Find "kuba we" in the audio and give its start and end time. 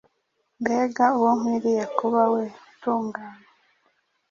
1.97-2.43